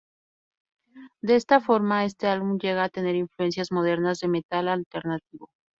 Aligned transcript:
De 1.21 1.35
esta 1.35 1.59
forma, 1.61 2.05
este 2.05 2.25
álbum 2.25 2.57
llega 2.59 2.83
a 2.85 2.89
tener 2.89 3.13
influencias 3.15 3.71
modernas 3.71 4.17
de 4.19 4.29
metal 4.29 4.67
alternativo. 4.67 5.51